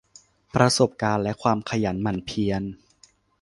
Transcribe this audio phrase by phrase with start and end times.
[0.55, 2.61] ประสบการณ์และความขยันหมั่นเพียร